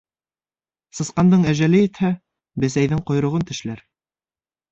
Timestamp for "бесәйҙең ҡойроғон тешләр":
2.65-3.87